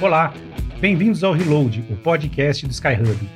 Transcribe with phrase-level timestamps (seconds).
[0.00, 0.32] Olá,
[0.80, 3.28] bem-vindos ao Reload, o podcast do Skyhub.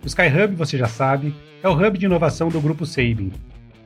[0.00, 3.32] O Skyhub, você já sabe, é o hub de inovação do Grupo Sabin.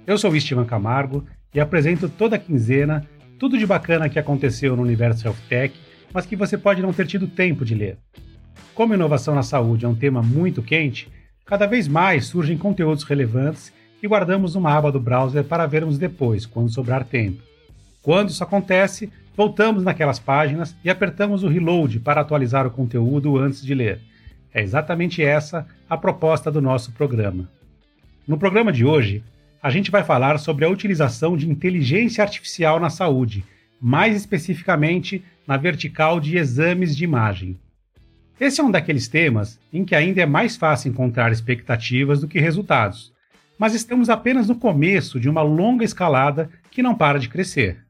[0.07, 3.09] Eu sou o Estevam Camargo e apresento toda quinzena
[3.39, 5.75] tudo de bacana que aconteceu no universo Health Tech,
[6.13, 7.97] mas que você pode não ter tido tempo de ler.
[8.75, 11.11] Como inovação na saúde é um tema muito quente,
[11.47, 13.73] cada vez mais surgem conteúdos relevantes
[14.03, 17.43] e guardamos uma aba do browser para vermos depois, quando sobrar tempo.
[18.03, 23.65] Quando isso acontece, voltamos naquelas páginas e apertamos o reload para atualizar o conteúdo antes
[23.65, 24.01] de ler.
[24.53, 27.49] É exatamente essa a proposta do nosso programa.
[28.27, 29.23] No programa de hoje,
[29.63, 33.45] a gente vai falar sobre a utilização de inteligência artificial na saúde,
[33.81, 37.57] mais especificamente na vertical de exames de imagem.
[38.41, 42.41] Esse é um daqueles temas em que ainda é mais fácil encontrar expectativas do que
[42.41, 43.13] resultados,
[43.57, 47.87] mas estamos apenas no começo de uma longa escalada que não para de crescer.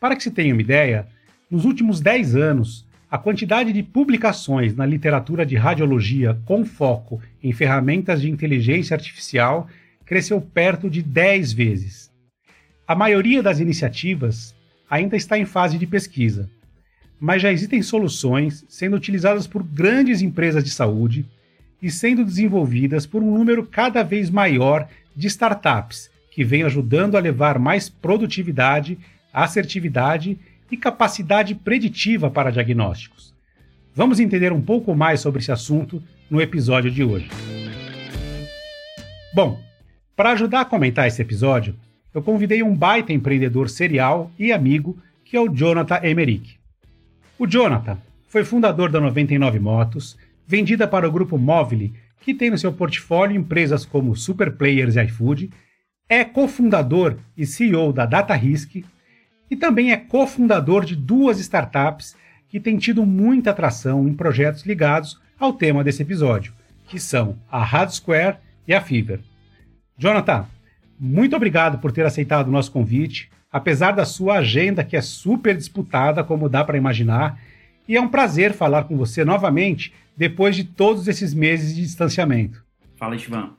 [0.00, 1.06] Para que se tenha uma ideia,
[1.50, 7.52] nos últimos 10 anos, a quantidade de publicações na literatura de radiologia com foco em
[7.52, 9.68] ferramentas de inteligência artificial
[10.06, 12.10] cresceu perto de 10 vezes.
[12.88, 14.54] A maioria das iniciativas
[14.88, 16.48] ainda está em fase de pesquisa,
[17.20, 21.26] mas já existem soluções sendo utilizadas por grandes empresas de saúde
[21.82, 27.20] e sendo desenvolvidas por um número cada vez maior de startups que vem ajudando a
[27.20, 28.98] levar mais produtividade
[29.32, 30.38] assertividade
[30.70, 33.34] e capacidade preditiva para diagnósticos.
[33.94, 37.28] Vamos entender um pouco mais sobre esse assunto no episódio de hoje.
[39.34, 39.60] Bom,
[40.16, 41.74] para ajudar a comentar esse episódio,
[42.12, 46.56] eu convidei um baita empreendedor serial e amigo que é o Jonathan Emerick.
[47.38, 52.58] O Jonathan foi fundador da 99 Motos, vendida para o grupo Movile, que tem no
[52.58, 55.50] seu portfólio empresas como Superplayers e iFood,
[56.08, 58.84] é cofundador e CEO da DataRisk,
[59.50, 62.16] e também é cofundador de duas startups
[62.48, 66.52] que têm tido muita atração em projetos ligados ao tema desse episódio,
[66.86, 69.20] que são a Square e a Fever.
[69.98, 70.46] Jonathan,
[70.98, 75.56] muito obrigado por ter aceitado o nosso convite, apesar da sua agenda que é super
[75.56, 77.40] disputada, como dá para imaginar,
[77.88, 82.64] e é um prazer falar com você novamente depois de todos esses meses de distanciamento.
[82.96, 83.50] Fala, Ivan.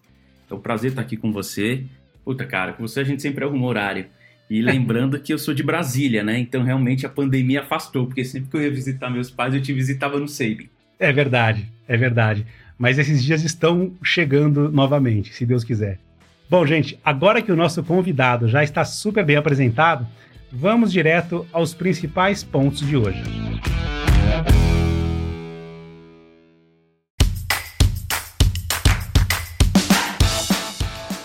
[0.49, 1.85] É um prazer estar aqui com você.
[2.23, 4.05] Puta, cara, com você a gente sempre arruma horário.
[4.51, 6.37] E lembrando que eu sou de Brasília, né?
[6.37, 9.71] Então realmente a pandemia afastou, porque sempre que eu ia visitar meus pais, eu te
[9.71, 10.69] visitava no Seib.
[10.99, 12.45] É verdade, é verdade.
[12.77, 15.99] Mas esses dias estão chegando novamente, se Deus quiser.
[16.49, 20.05] Bom, gente, agora que o nosso convidado já está super bem apresentado,
[20.51, 23.23] vamos direto aos principais pontos de hoje.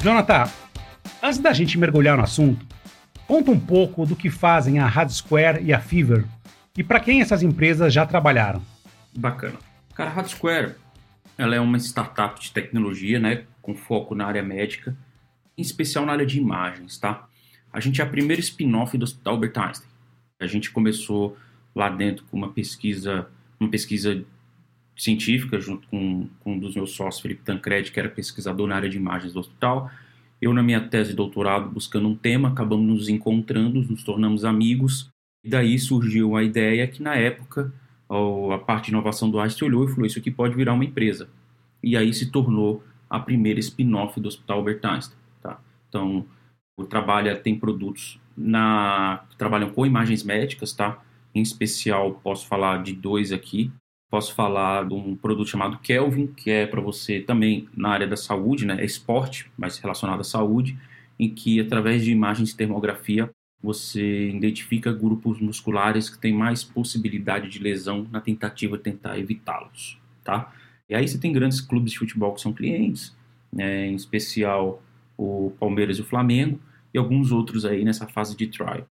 [0.00, 0.48] Jonathan,
[1.20, 2.64] antes da gente mergulhar no assunto,
[3.26, 6.24] Conta um pouco do que fazem a Rad Square e a Fever
[6.76, 8.62] e para quem essas empresas já trabalharam.
[9.16, 9.58] Bacana.
[9.94, 10.74] Cara, a Rad Square
[11.38, 14.96] ela é uma startup de tecnologia, né, com foco na área médica,
[15.56, 17.28] em especial na área de imagens, tá?
[17.72, 19.90] A gente é a primeira spin-off do Hospital Albert Einstein.
[20.40, 21.36] A gente começou
[21.74, 23.26] lá dentro com uma pesquisa,
[23.60, 24.24] uma pesquisa
[24.96, 28.88] científica junto com, com um dos meus sócios, Felipe Tancredi, que era pesquisador na área
[28.88, 29.90] de imagens do hospital.
[30.40, 35.08] Eu, na minha tese de doutorado, buscando um tema, acabamos nos encontrando, nos tornamos amigos,
[35.44, 37.72] e daí surgiu a ideia que, na época,
[38.08, 41.28] a parte de inovação do Einstein olhou e falou: Isso aqui pode virar uma empresa.
[41.82, 45.18] E aí se tornou a primeira spin-off do Hospital Albert Einstein.
[45.42, 45.60] Tá?
[45.88, 46.26] Então,
[46.76, 51.02] o trabalho tem produtos na trabalham com imagens médicas, tá?
[51.34, 53.70] Em especial, posso falar de dois aqui.
[54.16, 58.16] Posso falar de um produto chamado Kelvin, que é para você também na área da
[58.16, 58.80] saúde, né?
[58.80, 60.74] É esporte, mas relacionado à saúde,
[61.20, 63.28] em que através de imagens de termografia
[63.62, 70.00] você identifica grupos musculares que têm mais possibilidade de lesão na tentativa de tentar evitá-los,
[70.24, 70.50] tá?
[70.88, 73.14] E aí você tem grandes clubes de futebol que são clientes,
[73.52, 73.86] né?
[73.86, 74.82] em especial
[75.14, 76.58] o Palmeiras e o Flamengo,
[76.94, 78.86] e alguns outros aí nessa fase de trial.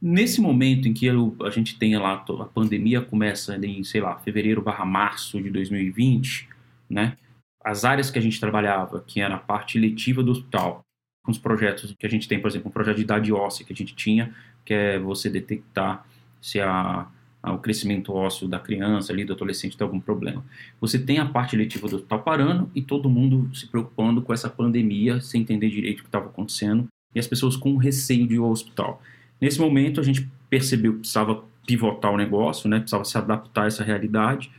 [0.00, 4.16] Nesse momento em que eu, a gente tem lá, a pandemia começa em, sei lá,
[4.18, 6.48] fevereiro barra março de 2020,
[6.88, 7.16] né?
[7.64, 10.84] As áreas que a gente trabalhava, que era a parte letiva do hospital,
[11.24, 13.72] com os projetos que a gente tem, por exemplo, um projeto de idade óssea que
[13.72, 14.32] a gente tinha,
[14.64, 16.06] que é você detectar
[16.40, 17.08] se a,
[17.42, 20.44] o crescimento ósseo da criança ali, do adolescente tem algum problema.
[20.80, 24.48] Você tem a parte letiva do hospital parando e todo mundo se preocupando com essa
[24.48, 28.38] pandemia, sem entender direito o que estava acontecendo, e as pessoas com receio de ir
[28.38, 29.02] ao hospital.
[29.40, 32.78] Nesse momento, a gente percebeu que precisava pivotar o negócio, né?
[32.78, 34.50] precisava se adaptar a essa realidade,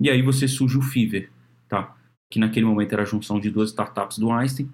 [0.00, 1.30] e aí você surge o Fiverr,
[1.68, 1.96] tá?
[2.30, 4.68] que naquele momento era a junção de duas startups do Einstein,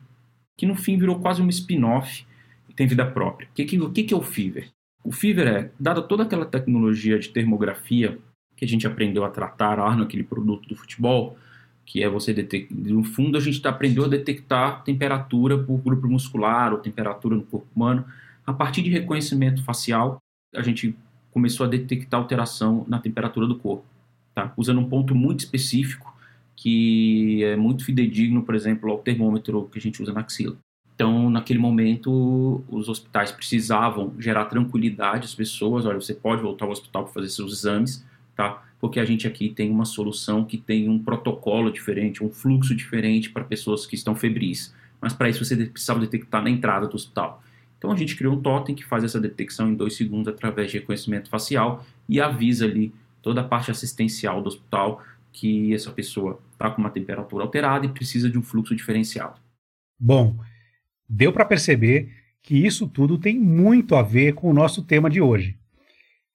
[0.56, 2.24] que no fim virou quase uma spin-off
[2.68, 3.48] e tem vida própria.
[3.48, 4.70] O que, que, que, que é o Fiverr?
[5.04, 8.18] O Fiverr é, dada toda aquela tecnologia de termografia
[8.56, 11.36] que a gente aprendeu a tratar lá naquele produto do futebol,
[11.84, 16.72] que é você detectar, no fundo a gente aprendeu a detectar temperatura por grupo muscular
[16.72, 18.04] ou temperatura no corpo humano.
[18.46, 20.18] A partir de reconhecimento facial,
[20.54, 20.94] a gente
[21.30, 23.84] começou a detectar alteração na temperatura do corpo,
[24.34, 24.52] tá?
[24.56, 26.12] usando um ponto muito específico
[26.54, 30.56] que é muito fidedigno, por exemplo, ao termômetro que a gente usa na axila.
[30.94, 35.86] Então, naquele momento, os hospitais precisavam gerar tranquilidade às pessoas.
[35.86, 38.04] Olha, você pode voltar ao hospital para fazer seus exames,
[38.36, 38.62] tá?
[38.78, 43.30] Porque a gente aqui tem uma solução que tem um protocolo diferente, um fluxo diferente
[43.30, 44.72] para pessoas que estão febris.
[45.00, 47.42] Mas para isso você precisava detectar na entrada do hospital.
[47.82, 50.78] Então a gente criou um totem que faz essa detecção em dois segundos através de
[50.78, 55.02] reconhecimento facial e avisa ali toda a parte assistencial do hospital
[55.32, 59.40] que essa pessoa está com uma temperatura alterada e precisa de um fluxo diferenciado.
[59.98, 60.38] Bom,
[61.08, 65.20] deu para perceber que isso tudo tem muito a ver com o nosso tema de
[65.20, 65.58] hoje.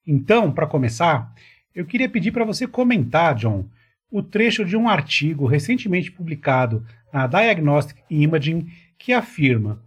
[0.06, 1.34] Então, para começar,
[1.74, 3.64] eu queria pedir para você comentar, John,
[4.10, 9.82] o trecho de um artigo recentemente publicado na Diagnostic Imaging que afirma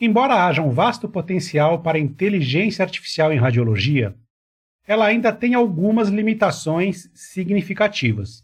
[0.00, 4.16] Embora haja um vasto potencial para inteligência artificial em radiologia,
[4.86, 8.42] ela ainda tem algumas limitações significativas.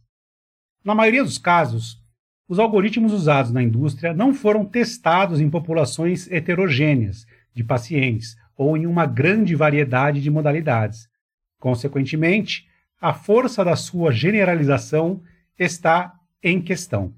[0.85, 1.99] Na maioria dos casos,
[2.47, 7.25] os algoritmos usados na indústria não foram testados em populações heterogêneas
[7.55, 11.09] de pacientes ou em uma grande variedade de modalidades.
[11.59, 12.69] Consequentemente,
[13.01, 15.23] a força da sua generalização
[15.59, 16.13] está
[16.43, 17.15] em questão.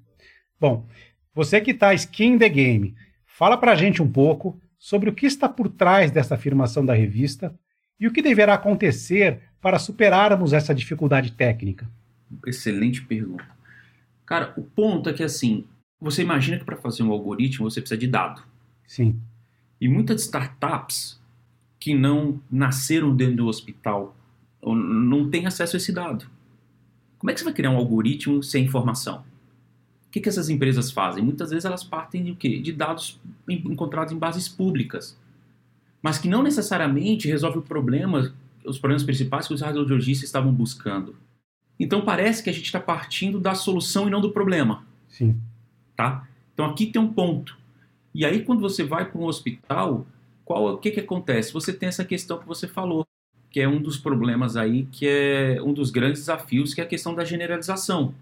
[0.61, 0.87] Bom,
[1.35, 2.94] você que está skin the game
[3.38, 6.93] Fala para a gente um pouco sobre o que está por trás dessa afirmação da
[6.93, 7.56] revista
[8.00, 11.88] e o que deverá acontecer para superarmos essa dificuldade técnica.
[12.44, 13.46] Excelente pergunta.
[14.26, 15.64] Cara, o ponto é que assim,
[16.00, 18.43] você imagina que para fazer um algoritmo você precisa de dado.
[18.85, 19.17] Sim.
[19.81, 21.23] E muitas startups
[21.79, 24.17] que não nasceram dentro do hospital
[24.61, 26.29] não têm acesso a esse dado.
[27.17, 29.25] Como é que você vai criar um algoritmo sem informação?
[30.08, 31.22] O que, que essas empresas fazem?
[31.22, 32.58] Muitas vezes elas partem de, quê?
[32.58, 35.19] de dados encontrados em bases públicas,
[36.02, 38.34] mas que não necessariamente resolve o problema,
[38.64, 41.14] os problemas principais que os radiologistas estavam buscando.
[41.78, 44.82] Então parece que a gente está partindo da solução e não do problema.
[45.08, 45.38] Sim.
[45.94, 46.26] Tá?
[46.54, 47.58] Então aqui tem um ponto.
[48.14, 50.06] E aí quando você vai para um hospital,
[50.43, 51.52] qual o que, que acontece?
[51.52, 53.06] Você tem essa questão que você falou,
[53.50, 56.88] que é um dos problemas aí, que é um dos grandes desafios, que é a
[56.88, 58.14] questão da generalização,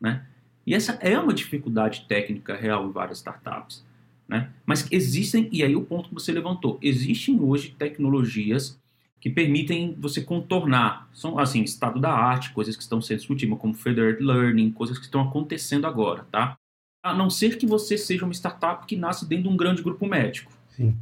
[0.00, 0.24] né?
[0.66, 3.84] E essa é uma dificuldade técnica real em várias startups.
[4.26, 4.50] Né?
[4.64, 8.80] Mas existem, e aí o ponto que você levantou, existem hoje tecnologias
[9.20, 13.72] que permitem você contornar, são assim, estado da arte, coisas que estão sendo discutidas, como
[13.72, 16.58] Federated Learning, coisas que estão acontecendo agora, tá?
[17.02, 20.06] A não ser que você seja uma startup que nasce dentro de um grande grupo
[20.06, 20.52] médico.
[20.70, 20.96] Sim.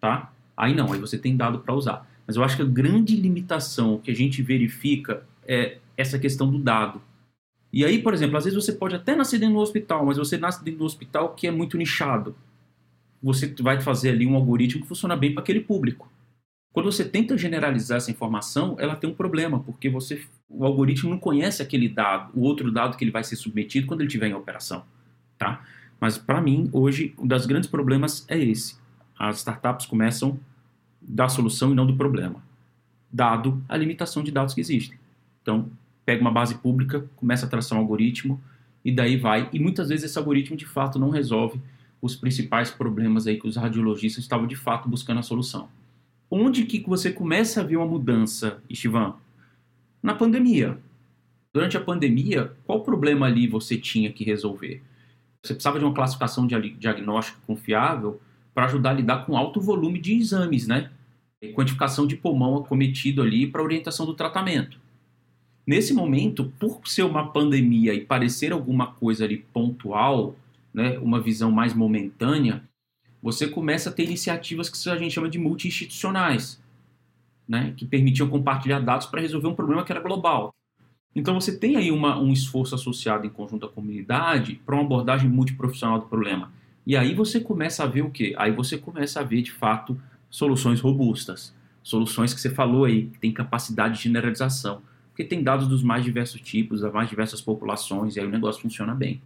[0.00, 0.32] Tá?
[0.56, 2.06] Aí não, aí você tem dado para usar.
[2.26, 6.58] Mas eu acho que a grande limitação que a gente verifica é essa questão do
[6.58, 7.00] dado.
[7.72, 10.36] E aí, por exemplo, às vezes você pode até nascer dentro do hospital, mas você
[10.36, 12.36] nasce dentro do hospital que é muito nichado.
[13.22, 16.10] Você vai fazer ali um algoritmo que funciona bem para aquele público.
[16.72, 21.18] Quando você tenta generalizar essa informação, ela tem um problema, porque você, o algoritmo não
[21.18, 24.34] conhece aquele dado, o outro dado que ele vai ser submetido quando ele estiver em
[24.34, 24.84] operação.
[25.38, 25.62] Tá?
[26.00, 28.76] Mas para mim, hoje, um dos grandes problemas é esse.
[29.18, 30.38] As startups começam
[31.00, 32.42] da solução e não do problema,
[33.12, 34.98] dado a limitação de dados que existem.
[35.42, 35.70] Então,
[36.04, 38.40] pega uma base pública, começa a traçar um algoritmo
[38.84, 39.48] e daí vai.
[39.52, 41.60] E muitas vezes esse algoritmo de fato não resolve
[42.00, 45.68] os principais problemas aí que os radiologistas estavam de fato buscando a solução.
[46.28, 49.14] Onde que você começa a ver uma mudança, Estivan?
[50.02, 50.78] Na pandemia.
[51.54, 54.82] Durante a pandemia, qual problema ali você tinha que resolver?
[55.42, 58.20] Você precisava de uma classificação de diagnóstico confiável
[58.54, 60.90] para ajudar a lidar com alto volume de exames, né?
[61.54, 64.78] Quantificação de pulmão acometido ali para orientação do tratamento.
[65.66, 70.34] Nesse momento, por ser uma pandemia e parecer alguma coisa ali pontual,
[70.74, 72.64] né, uma visão mais momentânea,
[73.22, 76.60] você começa a ter iniciativas que a gente chama de multi-institucionais,
[77.46, 80.52] né, que permitiam compartilhar dados para resolver um problema que era global.
[81.14, 85.30] Então você tem aí uma, um esforço associado em conjunto à comunidade para uma abordagem
[85.30, 86.50] multiprofissional do problema.
[86.84, 88.34] E aí você começa a ver o quê?
[88.36, 91.54] Aí você começa a ver, de fato, soluções robustas.
[91.82, 94.82] Soluções que você falou aí, que tem capacidade de generalização
[95.22, 98.60] porque tem dados dos mais diversos tipos, das mais diversas populações, e aí o negócio
[98.60, 99.22] funciona bem.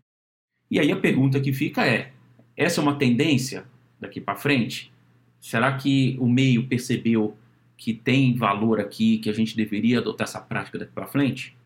[0.71, 2.12] E aí a pergunta que fica é:
[2.57, 3.65] essa é uma tendência
[3.99, 4.93] daqui para frente?
[5.41, 7.37] Será que o meio percebeu
[7.76, 11.57] que tem valor aqui, que a gente deveria adotar essa prática daqui para frente?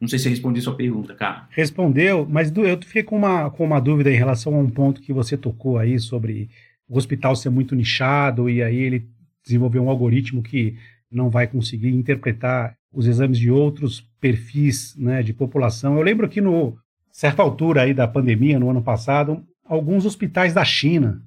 [0.00, 1.48] Não sei se respondi sua pergunta, cara.
[1.50, 5.12] Respondeu, mas eu fiquei com uma, com uma dúvida em relação a um ponto que
[5.12, 6.50] você tocou aí sobre
[6.88, 9.08] o hospital ser muito nichado e aí ele
[9.42, 10.76] desenvolveu um algoritmo que
[11.10, 15.96] não vai conseguir interpretar os exames de outros perfis né, de população.
[15.96, 16.76] Eu lembro que no
[17.10, 21.22] certa altura aí da pandemia, no ano passado, alguns hospitais da China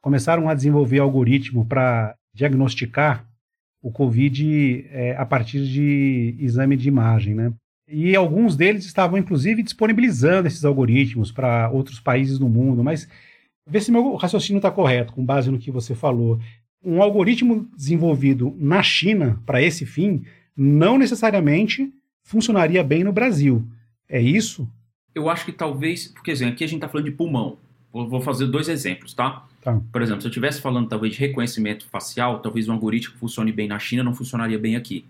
[0.00, 3.26] começaram a desenvolver algoritmo para diagnosticar
[3.82, 7.52] o Covid é, a partir de exame de imagem, né?
[7.88, 12.84] E alguns deles estavam, inclusive, disponibilizando esses algoritmos para outros países do mundo.
[12.84, 13.08] Mas
[13.66, 16.38] vê se meu raciocínio está correto, com base no que você falou.
[16.84, 20.22] Um algoritmo desenvolvido na China para esse fim
[20.56, 21.92] não necessariamente
[22.22, 23.64] funcionaria bem no Brasil.
[24.08, 24.68] É isso?
[25.14, 27.58] Eu acho que talvez, porque exemplo, aqui a gente está falando de pulmão.
[27.92, 29.48] Vou fazer dois exemplos, tá?
[29.60, 29.80] tá?
[29.92, 33.50] Por exemplo, se eu estivesse falando talvez de reconhecimento facial, talvez um algoritmo que funcione
[33.50, 35.04] bem na China não funcionaria bem aqui,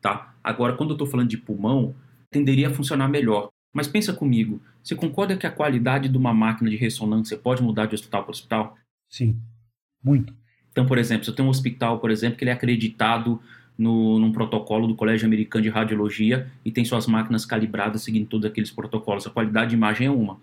[0.00, 0.32] tá?
[0.42, 1.92] Agora, quando eu estou falando de pulmão,
[2.30, 3.48] tenderia a funcionar melhor.
[3.72, 7.86] Mas pensa comigo, você concorda que a qualidade de uma máquina de ressonância pode mudar
[7.86, 8.76] de hospital para hospital?
[9.10, 9.36] Sim,
[10.02, 10.32] muito.
[10.70, 13.40] Então, por exemplo, se eu tenho um hospital, por exemplo, que ele é acreditado
[13.76, 18.46] no, num protocolo do Colégio Americano de Radiologia e tem suas máquinas calibradas seguindo todos
[18.46, 19.26] aqueles protocolos.
[19.26, 20.38] A qualidade de imagem é uma.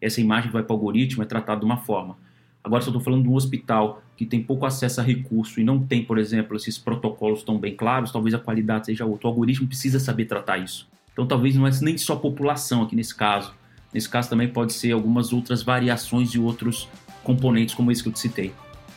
[0.00, 2.16] Essa imagem vai para o algoritmo, é tratada de uma forma.
[2.62, 5.64] Agora, se eu estou falando de um hospital que tem pouco acesso a recurso e
[5.64, 9.28] não tem, por exemplo, esses protocolos tão bem claros, talvez a qualidade seja outra.
[9.28, 10.86] O algoritmo precisa saber tratar isso.
[11.12, 13.54] Então, talvez não é nem só população aqui nesse caso.
[13.92, 16.88] Nesse caso também pode ser algumas outras variações de outros
[17.24, 18.52] componentes, como esse que eu te citei.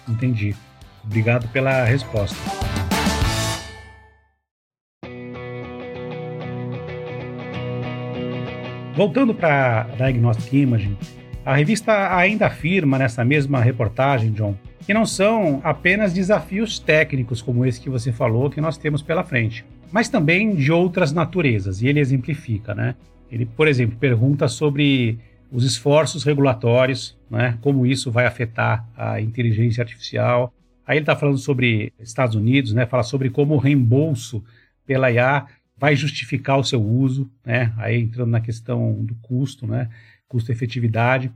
[0.07, 0.55] Entendi.
[1.03, 2.37] Obrigado pela resposta.
[8.95, 10.97] Voltando para a Diagnostic Imaging,
[11.45, 14.55] a revista ainda afirma nessa mesma reportagem, John,
[14.85, 19.23] que não são apenas desafios técnicos como esse que você falou que nós temos pela
[19.23, 22.95] frente, mas também de outras naturezas, e ele exemplifica, né?
[23.31, 25.17] Ele, por exemplo, pergunta sobre
[25.49, 27.57] os esforços regulatórios, né?
[27.61, 30.53] Como isso vai afetar a inteligência artificial.
[30.85, 32.85] Aí ele está falando sobre Estados Unidos, né?
[32.85, 34.43] Fala sobre como o reembolso
[34.85, 35.45] pela IA
[35.81, 37.73] vai justificar o seu uso, né?
[37.75, 39.89] Aí entrando na questão do custo, né?
[40.27, 41.31] Custo-efetividade.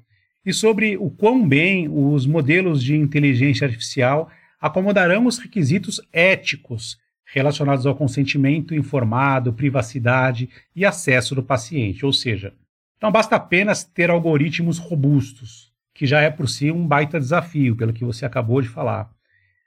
[0.46, 4.30] E sobre o quão bem os modelos de inteligência artificial
[4.62, 12.06] acomodarão os requisitos éticos relacionados ao consentimento informado, privacidade e acesso do paciente.
[12.06, 12.54] Ou seja,
[13.02, 17.92] não basta apenas ter algoritmos robustos, que já é por si um baita desafio, pelo
[17.92, 19.10] que você acabou de falar.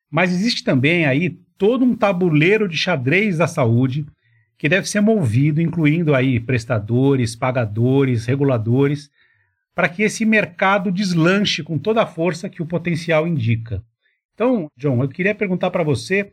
[0.09, 4.07] Mas existe também aí todo um tabuleiro de xadrez da saúde
[4.59, 9.09] que deve ser movido, incluindo aí prestadores, pagadores, reguladores,
[9.75, 13.83] para que esse mercado deslanche com toda a força que o potencial indica.
[14.35, 16.33] Então, John, eu queria perguntar para você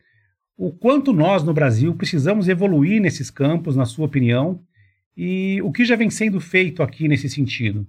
[0.57, 4.59] o quanto nós no Brasil precisamos evoluir nesses campos, na sua opinião,
[5.15, 7.85] e o que já vem sendo feito aqui nesse sentido.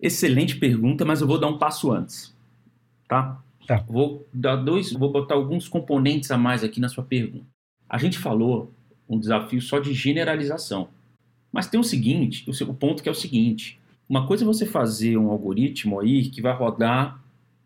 [0.00, 2.36] Excelente pergunta, mas eu vou dar um passo antes,
[3.08, 3.42] tá?
[3.66, 3.84] Tá.
[3.88, 7.46] Vou dar dois, vou botar alguns componentes a mais aqui na sua pergunta.
[7.88, 8.72] A gente falou
[9.12, 10.88] um desafio só de generalização.
[11.52, 13.78] Mas tem o seguinte, o, o ponto que é o seguinte,
[14.08, 17.20] uma coisa é você fazer um algoritmo aí que vai rodar,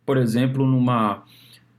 [0.05, 1.25] por exemplo, numa,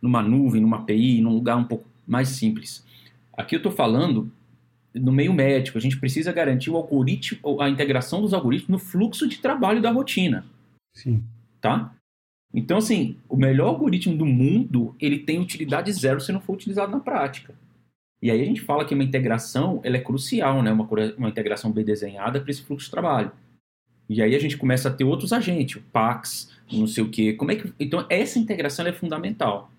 [0.02, 2.86] numa nuvem, numa API, num lugar um pouco mais simples.
[3.34, 4.32] Aqui eu estou falando
[4.94, 9.28] no meio médico, a gente precisa garantir o algoritmo, a integração dos algoritmos no fluxo
[9.28, 10.46] de trabalho da rotina.
[10.96, 11.24] Sim.
[11.62, 11.94] Tá?
[12.54, 16.92] Então, assim, o melhor algoritmo do mundo, ele tem utilidade zero se não for utilizado
[16.92, 17.54] na prática.
[18.22, 20.72] E aí a gente fala que uma integração ela é crucial, né?
[20.72, 23.32] uma, uma integração bem desenhada para esse fluxo de trabalho.
[24.10, 27.34] E aí a gente começa a ter outros agentes, o PAX, não sei o quê.
[27.34, 27.74] Como é que...
[27.80, 29.72] Então essa integração é fundamental.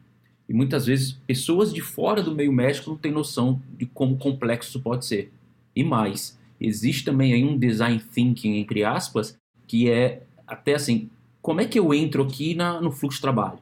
[0.48, 4.70] E muitas vezes pessoas de fora do meio médico não têm noção de como complexo
[4.70, 5.32] isso pode ser.
[5.74, 11.10] E mais, existe também aí um design thinking, entre aspas, que é até assim,
[11.42, 13.58] como é que eu entro aqui na, no fluxo de trabalho?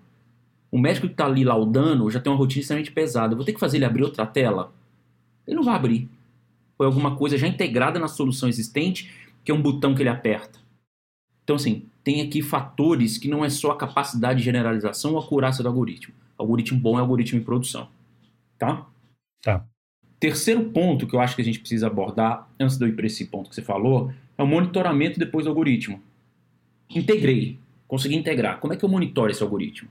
[0.77, 3.33] O médico que está ali laudando já tem uma rotina extremamente pesada.
[3.33, 4.75] Eu vou ter que fazer ele abrir outra tela?
[5.47, 6.07] Ele não vai abrir.
[6.77, 9.11] Foi alguma coisa já integrada na solução existente,
[9.43, 10.59] que é um botão que ele aperta.
[11.43, 15.25] Então, assim, tem aqui fatores que não é só a capacidade de generalização ou a
[15.25, 16.13] acurácia do algoritmo.
[16.37, 17.89] Algoritmo bom é algoritmo em produção.
[18.59, 18.87] Tá?
[19.43, 19.65] Tá.
[20.21, 23.07] Terceiro ponto que eu acho que a gente precisa abordar, antes de eu ir para
[23.07, 26.03] esse ponto que você falou, é o monitoramento depois do algoritmo.
[26.95, 28.61] Integrei, consegui integrar.
[28.61, 29.89] Como é que eu monitoro esse algoritmo?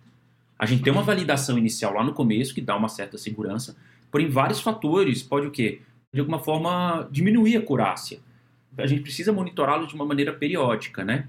[0.57, 3.75] A gente tem uma validação inicial lá no começo, que dá uma certa segurança,
[4.11, 5.81] porém vários fatores pode o quê?
[6.13, 8.19] De alguma forma diminuir a acurácia.
[8.77, 11.27] A gente precisa monitorá-lo de uma maneira periódica, né?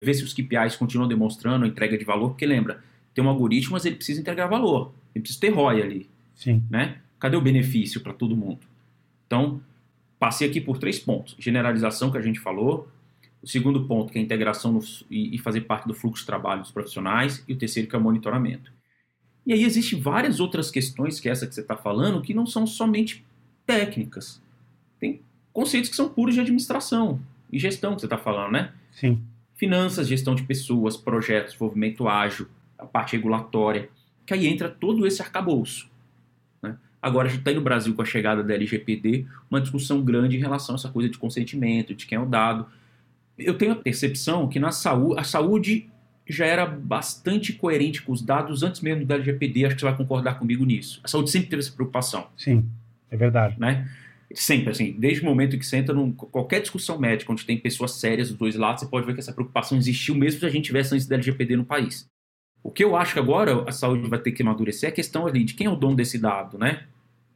[0.00, 2.82] Ver se os KPIs continuam demonstrando a entrega de valor, porque lembra,
[3.14, 4.92] tem um algoritmo, mas ele precisa entregar valor.
[5.14, 6.10] Ele precisa ter ROI ali.
[6.34, 6.62] Sim.
[6.70, 6.98] Né?
[7.18, 8.60] Cadê o benefício para todo mundo?
[9.26, 9.60] Então,
[10.18, 11.36] passei aqui por três pontos.
[11.38, 12.88] Generalização que a gente falou,
[13.42, 14.80] o segundo ponto, que é a integração no,
[15.10, 17.42] e, e, fazer parte do fluxo de trabalho dos profissionais.
[17.48, 18.72] E o terceiro, que é o monitoramento.
[19.44, 22.66] E aí existem várias outras questões que essa que você está falando, que não são
[22.66, 23.24] somente
[23.66, 24.40] técnicas.
[25.00, 25.20] tem
[25.52, 27.20] conceitos que são puros de administração
[27.50, 28.72] e gestão que você está falando, né?
[28.92, 29.20] Sim.
[29.56, 32.46] Finanças, gestão de pessoas, projetos, desenvolvimento ágil,
[32.78, 33.90] a parte regulatória,
[34.24, 35.90] que aí entra todo esse arcabouço.
[36.62, 36.76] Né?
[37.00, 40.36] Agora a gente está aí no Brasil com a chegada da LGPD, uma discussão grande
[40.36, 42.66] em relação a essa coisa de consentimento, de quem é o dado.
[43.38, 45.90] Eu tenho a percepção que na saúde, a saúde
[46.28, 49.96] já era bastante coerente com os dados antes mesmo da LGPD, acho que você vai
[49.96, 51.00] concordar comigo nisso.
[51.02, 52.28] A saúde sempre teve essa preocupação.
[52.36, 52.68] Sim,
[53.10, 53.58] é verdade.
[53.58, 53.88] Né?
[54.34, 57.92] Sempre, assim, desde o momento que você entra em qualquer discussão médica, onde tem pessoas
[57.92, 60.64] sérias dos dois lados, você pode ver que essa preocupação existiu mesmo se a gente
[60.64, 62.06] tivesse antes da LGPD no país.
[62.62, 65.26] O que eu acho que agora a saúde vai ter que amadurecer é a questão
[65.26, 66.84] ali de quem é o dono desse dado, né?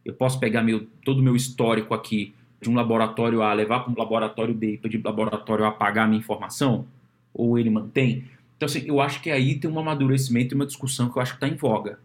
[0.04, 3.92] Eu posso pegar meu, todo o meu histórico aqui de um laboratório A, levar para
[3.92, 6.86] um laboratório B e pedir para o laboratório A pagar a minha informação?
[7.34, 8.24] Ou ele mantém?
[8.56, 11.32] Então, assim, eu acho que aí tem um amadurecimento e uma discussão que eu acho
[11.32, 11.98] que está em voga.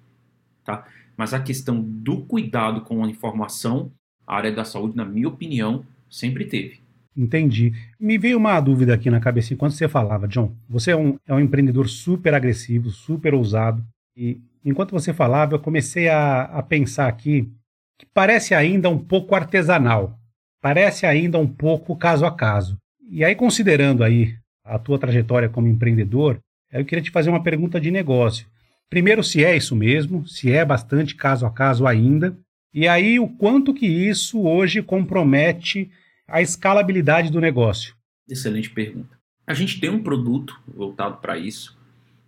[0.65, 0.85] Tá?
[1.15, 3.91] Mas a questão do cuidado com a informação,
[4.27, 6.81] a área da saúde, na minha opinião, sempre teve.
[7.15, 7.73] Entendi.
[7.99, 10.53] Me veio uma dúvida aqui na cabeça enquanto você falava, John.
[10.69, 13.83] Você é um, é um empreendedor super agressivo, super ousado.
[14.15, 17.49] E enquanto você falava, eu comecei a, a pensar aqui
[17.97, 20.17] que parece ainda um pouco artesanal.
[20.61, 22.77] Parece ainda um pouco caso a caso.
[23.09, 26.39] E aí, considerando aí a tua trajetória como empreendedor,
[26.71, 28.45] eu queria te fazer uma pergunta de negócio.
[28.89, 32.37] Primeiro, se é isso mesmo, se é bastante caso a caso ainda,
[32.73, 35.89] e aí o quanto que isso hoje compromete
[36.27, 37.95] a escalabilidade do negócio?
[38.29, 39.17] Excelente pergunta.
[39.45, 41.77] A gente tem um produto voltado para isso,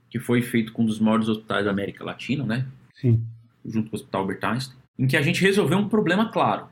[0.09, 2.67] que foi feito com um dos maiores hospitais da América Latina, né?
[2.93, 3.23] Sim.
[3.65, 6.67] Junto com o Hospital Albert Einstein, em que a gente resolveu um problema claro.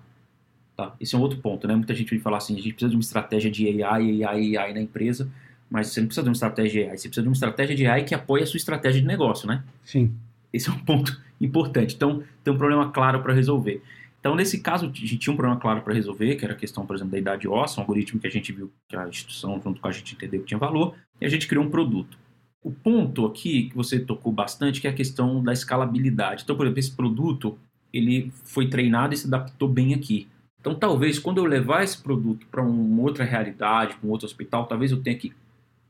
[0.82, 0.96] Tá?
[1.00, 1.76] Esse é um outro ponto, né?
[1.76, 4.74] Muita gente vai falar assim, a gente precisa de uma estratégia de AI, AI, AI
[4.74, 5.30] na empresa,
[5.70, 7.86] mas você não precisa de uma estratégia de AI, você precisa de uma estratégia de
[7.86, 9.64] AI que apoie a sua estratégia de negócio, né?
[9.86, 10.12] Sim.
[10.52, 11.94] Esse é um ponto importante.
[11.94, 13.84] Então, tem um problema claro para resolver.
[14.20, 16.84] Então, nesse caso, a gente tinha um problema claro para resolver, que era a questão,
[16.84, 19.80] por exemplo, da idade óssea, um algoritmo que a gente viu que a instituição, junto
[19.80, 22.18] com a gente, entendeu que tinha valor, e a gente criou um produto.
[22.64, 26.44] O ponto aqui que você tocou bastante, que é a questão da escalabilidade.
[26.44, 27.58] Então, por exemplo, esse produto,
[27.94, 30.28] ele foi treinado e se adaptou bem aqui.
[30.62, 34.68] Então, talvez, quando eu levar esse produto para uma outra realidade, para um outro hospital,
[34.68, 35.34] talvez eu tenha que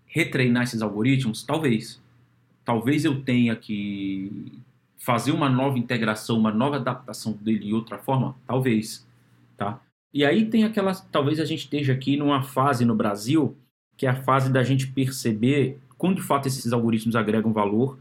[0.07, 1.43] retreinar esses algoritmos?
[1.43, 2.01] Talvez.
[2.63, 4.61] Talvez eu tenha que
[4.97, 8.35] fazer uma nova integração, uma nova adaptação dele de outra forma?
[8.47, 9.05] Talvez,
[9.57, 9.81] tá?
[10.13, 13.57] E aí tem aquela, talvez a gente esteja aqui numa fase no Brasil,
[13.97, 17.97] que é a fase da gente perceber quando de fato esses algoritmos agregam valor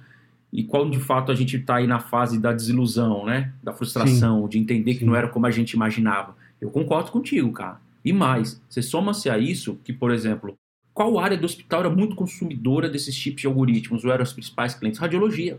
[0.52, 3.52] e quando de fato a gente está aí na fase da desilusão, né?
[3.62, 4.48] Da frustração, Sim.
[4.48, 5.06] de entender que Sim.
[5.06, 6.34] não era como a gente imaginava.
[6.60, 7.80] Eu concordo contigo, cara.
[8.04, 10.54] E mais, você soma-se a isso que, por exemplo,
[10.92, 14.74] qual área do hospital era muito consumidora desses tipos de algoritmos ou eram os principais
[14.74, 15.00] clientes?
[15.00, 15.58] Radiologia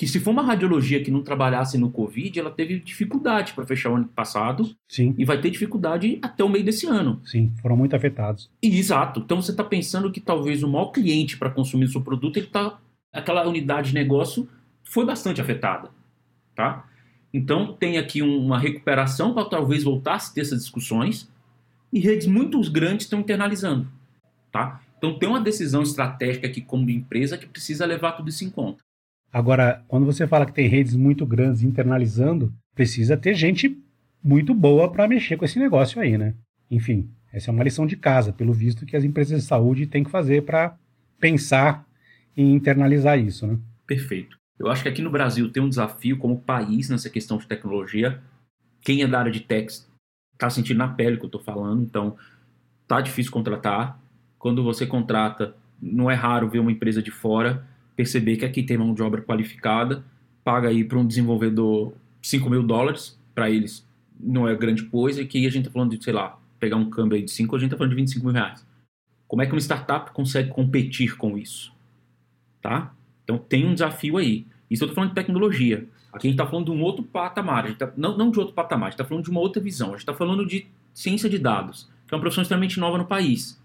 [0.00, 3.90] que se for uma radiologia que não trabalhasse no Covid, ela teve dificuldade para fechar
[3.90, 5.14] o ano passado Sim.
[5.18, 7.20] e vai ter dificuldade até o meio desse ano.
[7.22, 8.50] Sim, foram muito afetados.
[8.62, 9.20] Exato.
[9.20, 12.46] Então você está pensando que talvez o maior cliente para consumir o seu produto, ele
[12.46, 12.78] tá,
[13.12, 14.48] aquela unidade de negócio
[14.82, 15.90] foi bastante afetada.
[16.54, 16.88] Tá?
[17.32, 21.30] Então tem aqui uma recuperação para talvez voltar a ter essas discussões
[21.92, 23.88] e redes muito grandes estão internalizando.
[24.50, 24.80] Tá?
[24.98, 28.82] Então tem uma decisão estratégica aqui como empresa que precisa levar tudo isso em conta.
[29.32, 33.80] Agora, quando você fala que tem redes muito grandes internalizando, precisa ter gente
[34.22, 36.34] muito boa para mexer com esse negócio aí, né?
[36.68, 40.02] Enfim, essa é uma lição de casa, pelo visto que as empresas de saúde têm
[40.02, 40.76] que fazer para
[41.18, 41.86] pensar
[42.36, 43.58] em internalizar isso, né?
[43.86, 44.39] Perfeito.
[44.60, 48.22] Eu acho que aqui no Brasil tem um desafio como país nessa questão de tecnologia.
[48.80, 49.88] Quem é da área de techs
[50.34, 52.16] está sentindo na pele o que eu estou falando, então
[52.86, 53.98] tá difícil contratar.
[54.38, 57.66] Quando você contrata, não é raro ver uma empresa de fora
[58.00, 60.02] perceber que aqui tem mão de obra qualificada,
[60.42, 61.92] paga aí para um desenvolvedor
[62.22, 63.86] 5 mil dólares, para eles
[64.18, 66.88] não é grande coisa, e que a gente está falando de, sei lá, pegar um
[66.88, 68.66] câmbio aí de 5, a gente está falando de 25 mil reais.
[69.28, 71.74] Como é que uma startup consegue competir com isso?
[72.62, 72.94] Tá?
[73.22, 74.46] Então tem um desafio aí.
[74.70, 75.88] Isso eu estou falando de tecnologia.
[76.12, 78.88] Aqui a gente está falando de um outro patamar, tá, não, não de outro patamar,
[78.88, 79.88] a gente está falando de uma outra visão.
[79.88, 83.06] A gente está falando de ciência de dados, que é uma profissão extremamente nova no
[83.06, 83.60] país,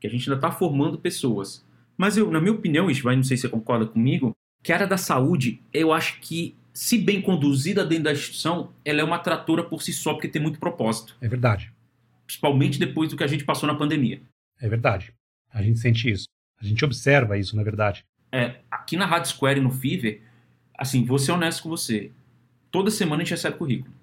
[0.00, 1.64] que a gente ainda está formando pessoas.
[1.96, 4.86] Mas eu, na minha opinião, Ishvan, não sei se você concorda comigo, que a área
[4.86, 9.62] da saúde, eu acho que, se bem conduzida dentro da instituição, ela é uma tratora
[9.62, 11.16] por si só, porque tem muito propósito.
[11.20, 11.72] É verdade.
[12.26, 14.20] Principalmente depois do que a gente passou na pandemia.
[14.60, 15.12] É verdade.
[15.52, 16.24] A gente sente isso.
[16.60, 18.04] A gente observa isso, na verdade.
[18.32, 20.20] É, aqui na Rádio Square e no Fever,
[20.76, 22.10] assim, vou ser honesto com você.
[22.70, 23.94] Toda semana a gente recebe currículo.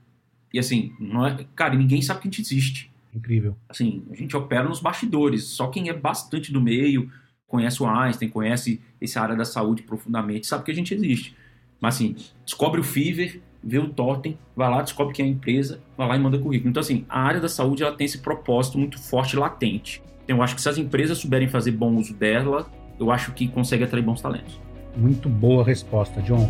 [0.53, 2.91] E assim, não é, cara, ninguém sabe que a gente existe.
[3.13, 3.55] Incrível.
[3.67, 5.43] Assim, a gente opera nos bastidores.
[5.43, 7.11] Só quem é bastante do meio,
[7.47, 11.35] conhece o Einstein, conhece essa área da saúde profundamente, sabe que a gente existe.
[11.79, 15.81] Mas assim, descobre o Fever, vê o totem, vai lá, descobre quem é a empresa,
[15.97, 16.69] vai lá e manda currículo.
[16.69, 20.01] Então, assim, a área da saúde ela tem esse propósito muito forte latente.
[20.23, 23.47] Então, eu acho que se as empresas souberem fazer bom uso dela, eu acho que
[23.47, 24.59] consegue atrair bons talentos.
[24.95, 26.49] Muito boa resposta, John.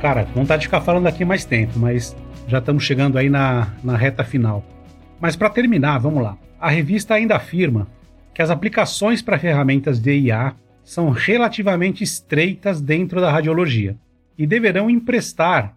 [0.00, 2.14] Cara, vontade de ficar falando aqui mais tempo, mas
[2.46, 4.62] já estamos chegando aí na, na reta final.
[5.18, 6.36] Mas para terminar, vamos lá.
[6.60, 7.88] A revista ainda afirma
[8.34, 13.96] que as aplicações para ferramentas de IA são relativamente estreitas dentro da radiologia
[14.36, 15.74] e deverão emprestar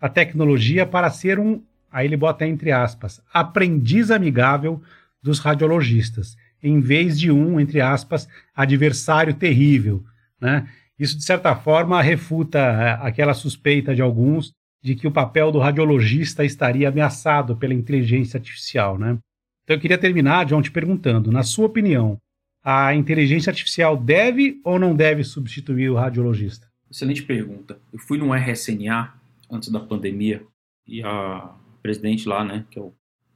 [0.00, 4.82] a tecnologia para ser um, aí ele bota entre aspas, aprendiz amigável
[5.22, 10.04] dos radiologistas, em vez de um, entre aspas, adversário terrível.
[10.40, 10.68] Né?
[10.98, 14.52] Isso, de certa forma, refuta é, aquela suspeita de alguns
[14.82, 18.98] de que o papel do radiologista estaria ameaçado pela inteligência artificial.
[18.98, 19.18] Né?
[19.64, 22.18] Então, eu queria terminar, John, te perguntando, na sua opinião,
[22.62, 26.68] a inteligência artificial deve ou não deve substituir o radiologista?
[26.90, 27.78] Excelente pergunta.
[27.92, 29.14] Eu fui no RSNA
[29.50, 30.42] antes da pandemia
[30.86, 32.82] e a presidente lá, né, que é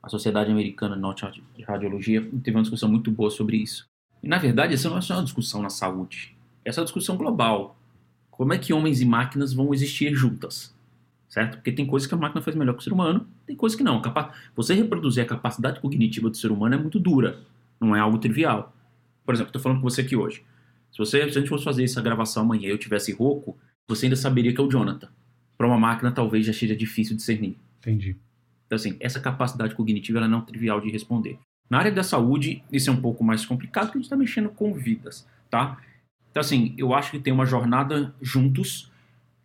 [0.05, 1.01] a Sociedade Americana
[1.57, 3.87] de Radiologia, teve uma discussão muito boa sobre isso.
[4.23, 7.17] E na verdade, essa não é só uma discussão na saúde, essa é uma discussão
[7.17, 7.77] global.
[8.31, 10.75] Como é que homens e máquinas vão existir juntas?
[11.29, 11.57] Certo?
[11.57, 13.83] Porque tem coisas que a máquina faz melhor que o ser humano, tem coisas que
[13.83, 14.03] não.
[14.55, 17.41] Você reproduzir a capacidade cognitiva do ser humano é muito dura,
[17.81, 18.75] não é algo trivial.
[19.25, 20.45] Por exemplo, estou falando com você aqui hoje.
[20.93, 23.57] Se, você, se a gente fosse fazer essa gravação amanhã e eu tivesse rouco,
[23.89, 25.09] você ainda saberia que é o Jonathan.
[25.57, 27.57] Para uma máquina, talvez já seja difícil discernir.
[27.79, 28.17] Entendi.
[28.75, 31.39] Então, assim, essa capacidade cognitiva ela não é trivial de responder.
[31.71, 34.49] Na área da saúde, isso é um pouco mais complicado, porque a gente está mexendo
[34.49, 35.81] com vidas, tá?
[36.31, 38.91] Então, assim, eu acho que tem uma jornada juntos.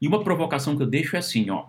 [0.02, 1.68] E uma provocação que eu deixo é assim, ó.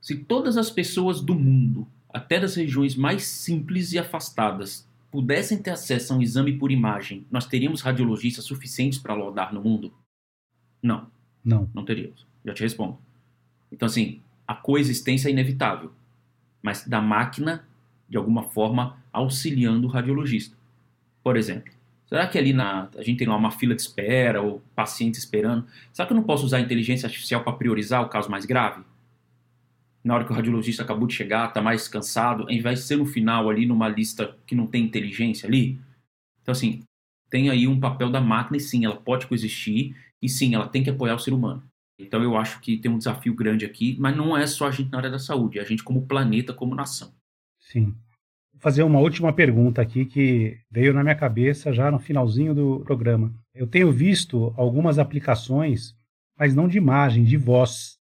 [0.00, 5.70] Se todas as pessoas do mundo, até das regiões mais simples e afastadas, pudessem ter
[5.70, 9.92] acesso a um exame por imagem, nós teríamos radiologistas suficientes para lodar no mundo?
[10.82, 11.06] Não.
[11.42, 11.70] Não.
[11.72, 12.26] Não teríamos.
[12.44, 12.98] Já te respondo.
[13.72, 15.92] Então, assim, a coexistência é inevitável,
[16.62, 17.64] mas da máquina,
[18.08, 20.56] de alguma forma, auxiliando o radiologista.
[21.22, 21.72] Por exemplo,
[22.06, 25.66] será que ali na, a gente tem lá uma fila de espera ou pacientes esperando?
[25.92, 28.82] Será que eu não posso usar a inteligência artificial para priorizar o caso mais grave?
[30.02, 32.96] na hora que o radiologista acabou de chegar, está mais cansado, ao invés de ser
[32.96, 35.78] no final ali numa lista que não tem inteligência ali.
[36.40, 36.82] Então, assim,
[37.28, 40.82] tem aí um papel da máquina e sim, ela pode coexistir e sim, ela tem
[40.82, 41.62] que apoiar o ser humano.
[41.98, 44.90] Então, eu acho que tem um desafio grande aqui, mas não é só a gente
[44.90, 47.12] na área da saúde, é a gente como planeta, como nação.
[47.58, 47.94] Sim.
[48.52, 52.80] Vou fazer uma última pergunta aqui que veio na minha cabeça já no finalzinho do
[52.80, 53.32] programa.
[53.54, 55.94] Eu tenho visto algumas aplicações,
[56.38, 57.98] mas não de imagem, de voz.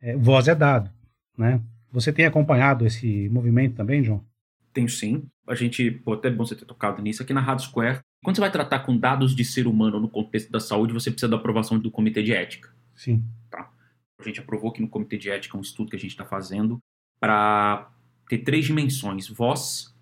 [0.00, 0.90] É, voz é dado.
[1.36, 1.60] Né?
[1.90, 4.24] Você tem acompanhado esse movimento também, João?
[4.72, 5.24] Tenho sim.
[5.46, 8.00] A gente, pô, até é bom você ter tocado nisso aqui na Rádio Square.
[8.24, 11.28] Quando você vai tratar com dados de ser humano no contexto da saúde, você precisa
[11.28, 12.71] da aprovação do comitê de ética.
[12.94, 13.24] Sim.
[13.50, 13.72] Tá.
[14.18, 16.78] A gente aprovou aqui no comitê de ética um estudo que a gente está fazendo
[17.18, 17.90] para
[18.28, 19.94] ter três dimensões: voz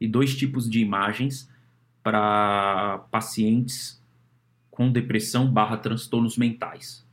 [0.00, 1.50] e dois tipos de imagens
[2.02, 4.02] para pacientes
[4.70, 7.06] com depressão/barra transtornos mentais.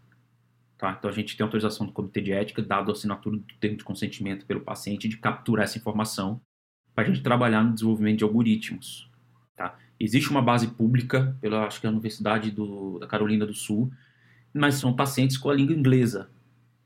[0.77, 0.95] Tá?
[0.97, 3.83] Então a gente tem autorização do comitê de ética, dado a assinatura do termo de
[3.83, 6.41] consentimento pelo paciente, de capturar essa informação
[6.93, 9.09] para a gente trabalhar no desenvolvimento de algoritmos.
[9.55, 9.77] Tá?
[9.99, 13.91] Existe uma base pública, pela acho que é a Universidade do, da Carolina do Sul,
[14.55, 16.29] mas são pacientes com a língua inglesa.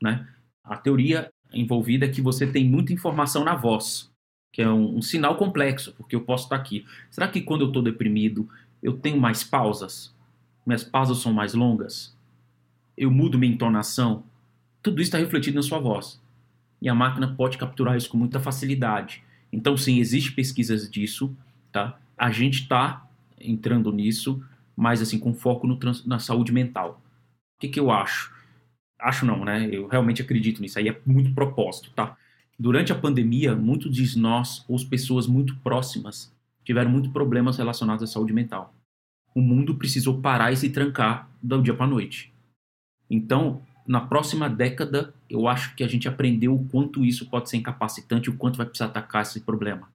[0.02, 0.26] Né?
[0.64, 4.10] A teoria envolvida é que você tem muita informação na voz,
[4.52, 6.84] que é um, um sinal complexo, porque eu posso estar aqui.
[7.10, 8.48] Será que quando eu estou deprimido
[8.82, 10.14] eu tenho mais pausas?
[10.66, 12.14] Minhas pausas são mais longas?
[13.00, 14.24] eu mudo minha entonação,
[14.82, 16.20] tudo isso está refletido na sua voz.
[16.82, 19.24] E a máquina pode capturar isso com muita facilidade.
[19.50, 21.34] Então, sim, existe pesquisas disso,
[21.72, 21.98] tá?
[22.16, 23.06] A gente está
[23.40, 24.42] entrando nisso,
[24.76, 27.00] mas assim, com foco no na saúde mental.
[27.60, 28.34] Que, que eu acho?
[28.98, 29.68] Acho não, né?
[29.70, 30.78] Eu realmente acredito nisso.
[30.78, 32.16] Aí é muito propósito, tá?
[32.58, 38.06] Durante a pandemia, muitos de nós, ou pessoas muito próximas, tiveram muitos problemas relacionados à
[38.06, 38.74] saúde mental.
[39.34, 42.32] O mundo precisou parar e se trancar do dia para noite.
[43.08, 47.56] Então, na próxima década, eu acho que a gente aprendeu o quanto isso pode ser
[47.56, 49.88] incapacitante, o quanto vai precisar atacar esse problema.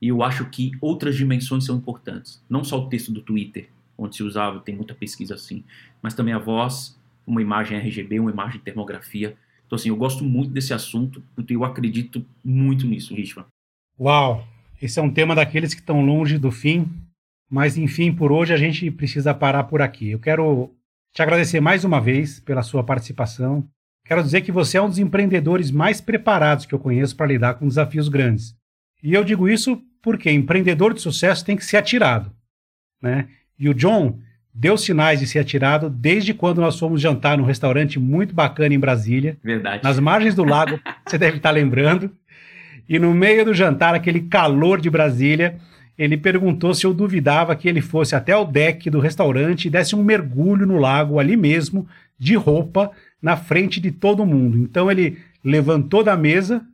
[0.00, 2.42] E eu acho que outras dimensões são importantes.
[2.48, 5.64] Não só o texto do Twitter, onde se usava, tem muita pesquisa assim,
[6.00, 9.36] mas também a voz, uma imagem RGB, uma imagem de termografia.
[9.66, 13.44] Então, assim, eu gosto muito desse assunto, porque eu acredito muito nisso, Richman.
[13.98, 14.46] Uau!
[14.80, 16.88] Esse é um tema daqueles que estão longe do fim,
[17.50, 20.10] mas enfim, por hoje a gente precisa parar por aqui.
[20.10, 20.72] Eu quero
[21.12, 23.68] te agradecer mais uma vez pela sua participação.
[24.04, 27.54] Quero dizer que você é um dos empreendedores mais preparados que eu conheço para lidar
[27.54, 28.56] com desafios grandes.
[29.02, 32.32] E eu digo isso porque empreendedor de sucesso tem que ser atirado.
[33.02, 33.28] Né?
[33.58, 34.18] E o John
[34.54, 38.78] deu sinais de ser atirado desde quando nós fomos jantar num restaurante muito bacana em
[38.78, 39.36] Brasília.
[39.42, 39.84] Verdade.
[39.84, 42.10] Nas margens do lago, você deve estar lembrando.
[42.88, 45.58] E no meio do jantar, aquele calor de Brasília,
[45.96, 49.94] ele perguntou se eu duvidava que ele fosse até o deck do restaurante e desse
[49.94, 51.86] um mergulho no lago ali mesmo,
[52.18, 52.90] de roupa,
[53.20, 54.58] na frente de todo mundo.
[54.58, 56.64] Então ele levantou da mesa,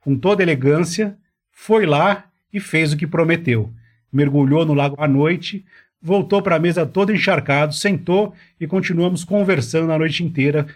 [0.00, 1.16] com toda elegância,
[1.50, 3.72] foi lá e fez o que prometeu.
[4.12, 5.64] Mergulhou no lago à noite,
[6.02, 10.66] voltou para a mesa todo encharcado, sentou e continuamos conversando a noite inteira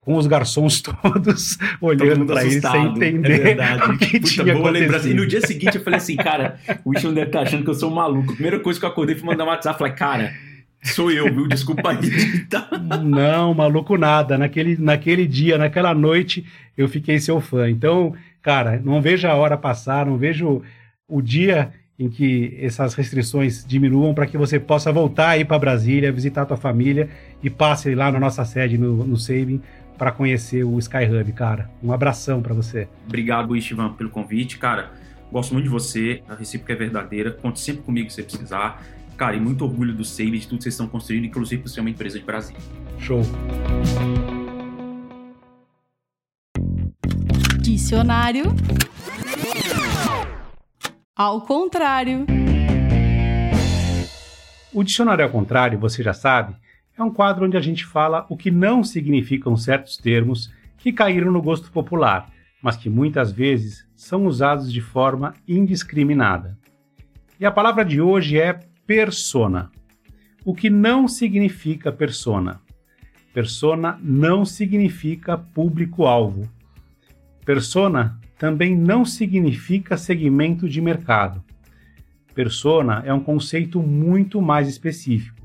[0.00, 4.70] com os garçons todos olhando para ele sem entender é o que Puta, tinha boa
[4.70, 5.10] acontecido.
[5.10, 7.70] E no dia seguinte eu falei assim, cara, o Wilson deve estar tá achando que
[7.70, 8.30] eu sou um maluco.
[8.30, 10.32] A primeira coisa que eu acordei foi mandar um WhatsApp, falei, cara,
[10.84, 11.48] sou eu, viu?
[11.48, 11.98] Desculpa aí.
[13.02, 14.38] Não, maluco nada.
[14.38, 16.46] Naquele, naquele dia, naquela noite,
[16.78, 17.68] eu fiquei seu fã.
[17.68, 20.62] Então, cara, não vejo a hora passar, não vejo
[21.08, 26.12] o dia em que essas restrições diminuam para que você possa voltar aí para Brasília,
[26.12, 27.08] visitar a tua família
[27.42, 29.62] e passe lá na nossa sede no, no Sabin
[29.96, 31.70] para conhecer o Sky Hub, cara.
[31.82, 32.86] Um abração para você.
[33.06, 34.92] Obrigado, Istivan, pelo convite, cara.
[35.32, 37.30] Gosto muito de você, a recíproca é verdadeira.
[37.30, 38.82] Conte sempre comigo se você precisar.
[39.16, 41.80] Cara, e muito orgulho do Save, de tudo que vocês estão construindo, inclusive por ser
[41.80, 42.60] uma empresa de Brasília.
[42.98, 43.22] Show.
[47.62, 48.44] Dicionário.
[51.18, 52.26] Ao contrário.
[54.70, 56.54] O dicionário ao contrário, você já sabe,
[56.94, 61.32] é um quadro onde a gente fala o que não significam certos termos que caíram
[61.32, 66.58] no gosto popular, mas que muitas vezes são usados de forma indiscriminada.
[67.40, 69.70] E a palavra de hoje é persona.
[70.44, 72.60] O que não significa persona?
[73.32, 76.46] Persona não significa público-alvo.
[77.42, 81.42] Persona também não significa segmento de mercado.
[82.34, 85.36] Persona é um conceito muito mais específico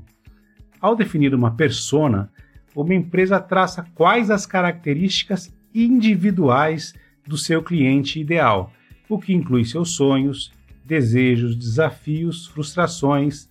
[0.82, 2.28] ao definir uma persona,
[2.74, 6.92] uma empresa traça quais as características individuais
[7.24, 8.72] do seu cliente ideal,
[9.08, 10.52] o que inclui seus sonhos,
[10.84, 13.48] desejos, desafios, frustrações.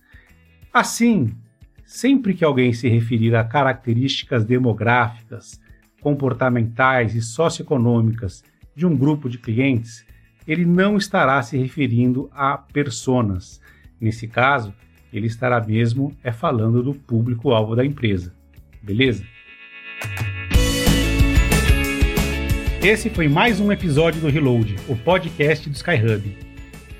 [0.70, 1.34] Assim,
[1.86, 5.58] sempre que alguém se referir a características demográficas,
[6.02, 10.04] comportamentais e socioeconômicas de um grupo de clientes,
[10.46, 13.60] ele não estará se referindo a personas.
[14.00, 14.74] Nesse caso,
[15.12, 18.34] ele estará mesmo é falando do público-alvo da empresa.
[18.82, 19.24] Beleza?
[22.82, 26.36] Esse foi mais um episódio do Reload, o podcast do Skyhub.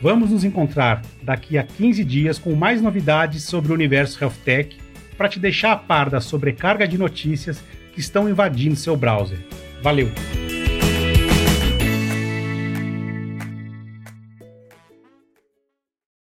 [0.01, 4.77] Vamos nos encontrar daqui a 15 dias com mais novidades sobre o universo Health Tech
[5.17, 9.39] para te deixar a par da sobrecarga de notícias que estão invadindo seu browser.
[9.83, 10.09] Valeu!